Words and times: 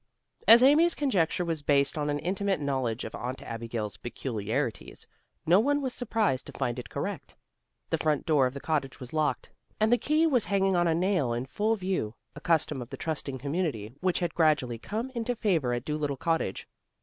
As 0.47 0.63
Amy's 0.63 0.95
conjecture 0.95 1.45
was 1.45 1.61
based 1.61 1.95
on 1.95 2.09
an 2.09 2.17
intimate 2.17 2.59
knowledge 2.59 3.05
of 3.05 3.13
Aunt 3.13 3.39
Abigail's 3.43 3.97
peculiarities, 3.97 5.05
no 5.45 5.59
one 5.59 5.79
was 5.79 5.93
surprised 5.93 6.47
to 6.47 6.51
find 6.53 6.79
it 6.79 6.89
correct. 6.89 7.35
The 7.91 7.99
front 7.99 8.25
door 8.25 8.47
of 8.47 8.55
the 8.55 8.59
cottage 8.59 8.99
was 8.99 9.13
locked, 9.13 9.51
and 9.79 9.91
the 9.91 9.99
key 9.99 10.25
was 10.25 10.45
hanging 10.45 10.75
on 10.75 10.87
a 10.87 10.95
nail 10.95 11.33
in 11.33 11.45
full 11.45 11.75
view, 11.75 12.15
a 12.35 12.41
custom 12.41 12.81
of 12.81 12.89
the 12.89 12.97
trusting 12.97 13.37
community 13.37 13.93
which 14.01 14.21
had 14.21 14.33
gradually 14.33 14.79
come 14.79 15.11
into 15.13 15.35
favor 15.35 15.71
at 15.71 15.85
Dolittle 15.85 16.17
Cottage. 16.17 16.67